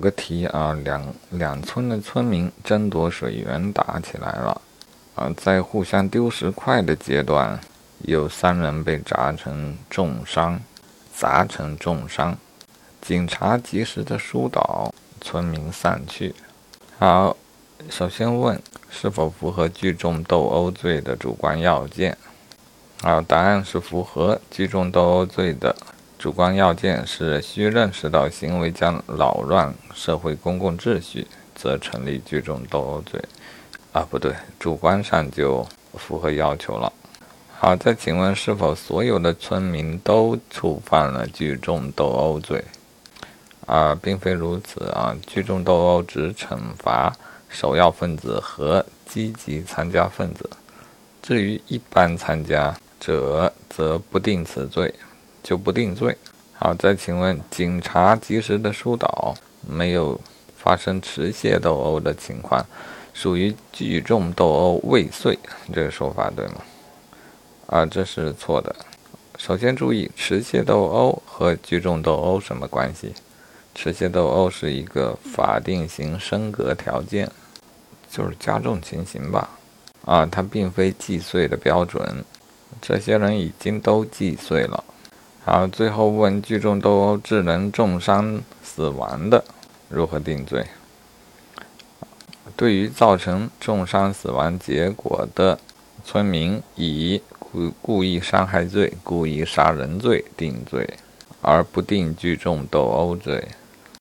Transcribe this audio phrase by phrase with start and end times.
[0.00, 4.60] 个题啊，两两村的村民争夺水源打起来了，
[5.14, 7.60] 啊，在互相丢石块的阶段，
[7.98, 10.58] 有三人被砸成重伤，
[11.14, 12.36] 砸成重伤，
[13.00, 16.34] 警察及时的疏导，村民散去。
[16.98, 17.36] 好，
[17.88, 18.60] 首先问
[18.90, 22.16] 是否符合聚众斗殴罪的主观要件？
[23.02, 25.76] 好，答案是符合聚众斗殴罪的。
[26.20, 33.18] 主观要件是需认识到行为将扰乱社会公共秩序，则成立聚众斗殴罪。
[33.92, 36.92] 啊，不对，主观上就符合要求了。
[37.58, 42.62] 好，再请问是否所有的村民都触犯了聚众斗殴罪？
[43.64, 45.16] 啊，并非如此啊。
[45.26, 47.16] 聚众斗殴只惩罚
[47.48, 50.50] 首要分子和积极参加分子，
[51.22, 54.94] 至于一般参加者，则不定此罪。
[55.42, 56.16] 就不定罪。
[56.54, 59.34] 好，再请问，警察及时的疏导，
[59.66, 60.20] 没有
[60.56, 62.64] 发生持械斗殴的情况，
[63.14, 65.38] 属于聚众斗殴未遂，
[65.72, 66.56] 这个说法对吗？
[67.66, 68.74] 啊，这是错的。
[69.38, 73.14] 首先注意，持械斗殴和聚众斗殴什么关系？
[73.74, 77.30] 持械斗殴是一个法定刑升格条件，
[78.10, 79.48] 就是加重情形吧？
[80.04, 82.22] 啊，它并非既遂的标准。
[82.82, 84.84] 这些人已经都既遂了。
[85.42, 89.42] 好，最后问聚众斗殴致人重伤死亡的，
[89.88, 90.66] 如何定罪？
[92.56, 95.58] 对于造成重伤死亡结果的
[96.04, 100.86] 村民，以故故意伤害罪、故意杀人罪定罪，
[101.40, 103.48] 而不定聚众斗殴罪。